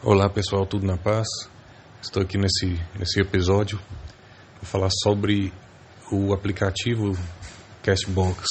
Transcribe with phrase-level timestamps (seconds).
[0.00, 1.26] Olá pessoal, tudo na paz?
[2.00, 3.80] Estou aqui nesse, nesse episódio
[4.54, 5.52] para falar sobre
[6.12, 7.18] o aplicativo
[7.82, 8.46] Cashbox,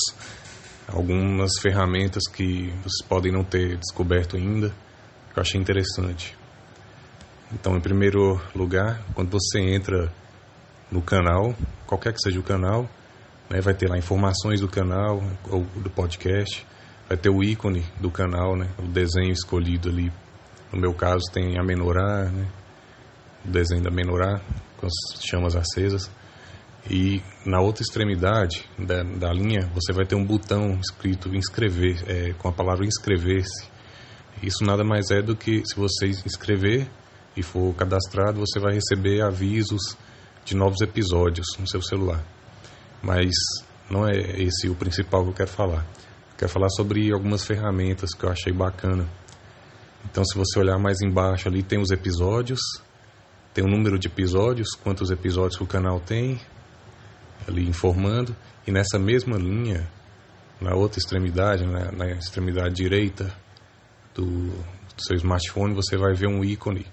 [0.90, 4.72] algumas ferramentas que vocês podem não ter descoberto ainda,
[5.32, 6.38] que eu achei interessante.
[7.54, 10.12] Então, em primeiro lugar, quando você entra
[10.92, 11.56] no canal,
[11.86, 12.90] qualquer que seja o canal,
[13.50, 16.68] né, vai ter lá informações do canal ou do podcast,
[17.08, 20.12] vai ter o ícone do canal, né, o desenho escolhido ali
[20.72, 22.48] no meu caso tem a menorá, né?
[23.46, 24.42] o desenho da menorá
[24.78, 24.94] com as
[25.24, 26.10] chamas acesas.
[26.90, 32.34] E na outra extremidade da, da linha você vai ter um botão escrito inscrever, é,
[32.34, 33.70] com a palavra inscrever-se.
[34.42, 36.88] Isso nada mais é do que se você inscrever
[37.36, 39.98] e for cadastrado, você vai receber avisos
[40.46, 42.24] de novos episódios no seu celular.
[43.02, 43.32] Mas
[43.90, 45.86] não é esse o principal que eu quero falar.
[46.32, 49.08] Eu quero falar sobre algumas ferramentas que eu achei bacana
[50.10, 52.62] então, se você olhar mais embaixo ali, tem os episódios,
[53.54, 56.40] tem o número de episódios, quantos episódios o canal tem,
[57.46, 58.34] ali informando,
[58.66, 59.88] e nessa mesma linha,
[60.62, 63.34] na outra extremidade, na, na extremidade direita
[64.16, 66.86] do, do, seu smartphone, você vai ver um ícone,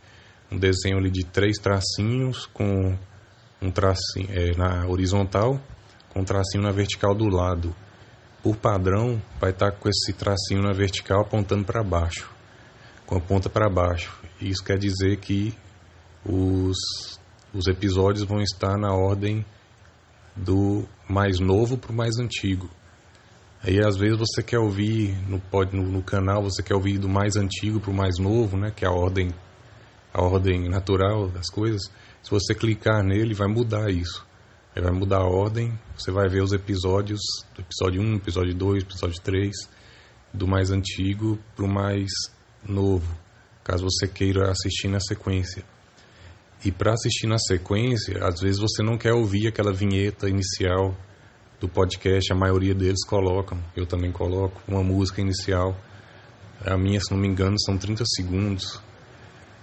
[0.50, 2.98] um desenho ali de três tracinhos com
[3.62, 5.61] um tracinho é, na horizontal,
[6.11, 7.74] com um tracinho na vertical do lado.
[8.42, 12.33] Por padrão, vai estar com esse tracinho na vertical apontando para baixo
[13.06, 14.12] com a ponta para baixo.
[14.41, 15.55] Isso quer dizer que
[16.24, 16.77] os,
[17.52, 19.44] os episódios vão estar na ordem
[20.34, 22.69] do mais novo para o mais antigo.
[23.62, 25.41] Aí às vezes você quer ouvir no,
[25.72, 28.70] no, no canal, você quer ouvir do mais antigo para o mais novo, né?
[28.74, 29.30] Que é a ordem,
[30.12, 31.91] a ordem natural das coisas.
[32.22, 34.27] Se você clicar nele, vai mudar isso.
[34.74, 37.20] Aí vai mudar a ordem, você vai ver os episódios,
[37.56, 39.55] episódio 1, episódio 2, episódio 3,
[40.33, 42.11] do mais antigo para o mais
[42.67, 43.07] novo,
[43.62, 45.65] caso você queira assistir na sequência.
[46.65, 50.97] E para assistir na sequência, às vezes você não quer ouvir aquela vinheta inicial
[51.61, 55.77] do podcast, a maioria deles colocam, eu também coloco, uma música inicial.
[56.64, 58.80] A minha, se não me engano, são 30 segundos.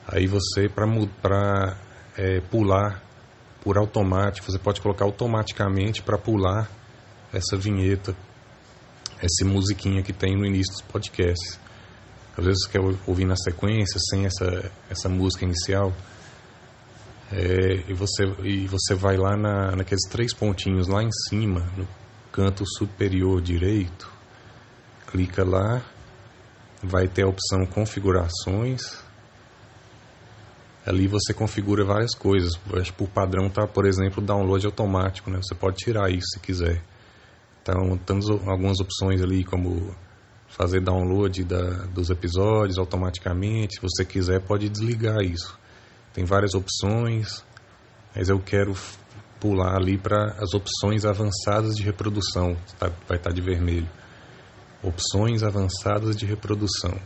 [0.08, 1.78] Aí você, para
[2.18, 3.02] é, pular
[3.64, 6.70] por automático, você pode colocar automaticamente para pular
[7.34, 8.16] essa vinheta,
[9.18, 11.60] essa musiquinha que tem no início dos podcasts.
[12.42, 15.94] Às vezes você quer ouvir na sequência, sem essa, essa música inicial.
[17.32, 21.88] É, e, você, e você vai lá na, naqueles três pontinhos lá em cima, no
[22.32, 24.12] canto superior direito.
[25.06, 25.84] Clica lá,
[26.82, 28.98] vai ter a opção configurações.
[30.84, 32.58] Ali você configura várias coisas.
[32.98, 35.40] Por padrão tá, por exemplo, download automático, né?
[35.44, 36.82] Você pode tirar isso se quiser.
[37.62, 39.96] Então, temos algumas opções ali como
[40.52, 43.76] fazer download da, dos episódios automaticamente.
[43.76, 45.58] Se você quiser, pode desligar isso.
[46.14, 47.44] Tem várias opções,
[48.16, 48.74] mas eu quero
[49.40, 52.56] pular ali para as opções avançadas de reprodução.
[52.78, 53.90] Tá, vai estar tá de vermelho.
[54.84, 57.00] Opções avançadas de reprodução.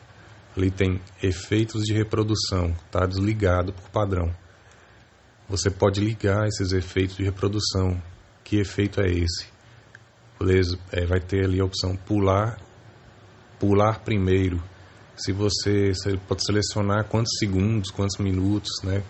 [0.57, 4.33] Ali tem efeitos de reprodução, está desligado por padrão.
[5.47, 8.01] Você pode ligar esses efeitos de reprodução.
[8.43, 9.47] Que efeito é esse?
[10.39, 10.79] Beleza?
[10.91, 12.57] É, vai ter ali a opção pular
[13.59, 14.61] pular primeiro.
[15.15, 19.01] Se você, você pode selecionar quantos segundos, quantos minutos, né?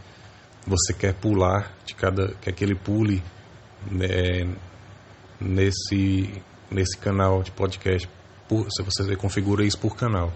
[0.67, 3.23] Você quer pular de cada que aquele pule
[3.89, 4.47] né,
[5.39, 8.09] nesse nesse canal de podcast.
[8.47, 10.31] Por, se você configura isso por canal.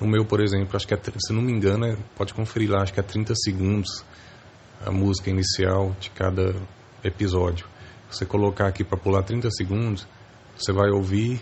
[0.00, 2.82] No meu, por exemplo, acho que é, se não me engano, é, pode conferir lá,
[2.82, 4.04] acho que é 30 segundos
[4.84, 6.54] a música inicial de cada
[7.02, 7.66] episódio.
[8.10, 10.06] Você colocar aqui para pular 30 segundos,
[10.56, 11.40] você vai ouvir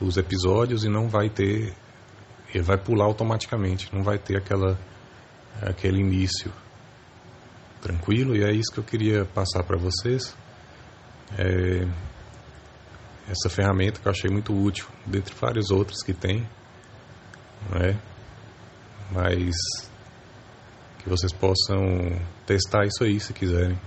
[0.00, 1.74] os episódios e não vai ter
[2.52, 4.78] ele vai pular automaticamente, não vai ter aquela
[5.62, 6.52] aquele início
[7.80, 10.36] tranquilo e é isso que eu queria passar para vocês.
[11.38, 11.86] É,
[13.28, 16.46] essa ferramenta que eu achei muito útil, dentre várias outras que tem,
[17.70, 17.96] não é?
[19.12, 19.54] Mas
[20.98, 23.78] que vocês possam testar isso aí se quiserem.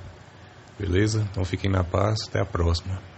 [0.79, 1.21] Beleza?
[1.29, 3.12] Então fiquem na paz, até a próxima.